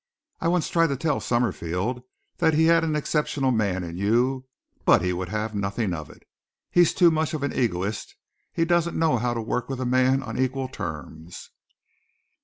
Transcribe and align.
I 0.39 0.47
once 0.47 0.67
tried 0.67 0.87
to 0.87 0.97
tell 0.97 1.19
Summerfield 1.19 2.01
that 2.37 2.55
he 2.55 2.65
had 2.65 2.83
an 2.83 2.95
exceptional 2.95 3.51
man 3.51 3.83
in 3.83 3.97
you, 3.97 4.45
but 4.83 5.03
he 5.03 5.13
would 5.13 5.29
have 5.29 5.53
nothing 5.53 5.93
of 5.93 6.09
it. 6.09 6.23
He's 6.71 6.91
too 6.91 7.11
much 7.11 7.35
of 7.35 7.43
an 7.43 7.53
egoist. 7.53 8.15
He 8.51 8.65
doesn't 8.65 8.97
know 8.97 9.19
how 9.19 9.35
to 9.35 9.41
work 9.43 9.69
with 9.69 9.79
a 9.79 9.85
man 9.85 10.23
on 10.23 10.39
equal 10.39 10.69
terms." 10.69 11.51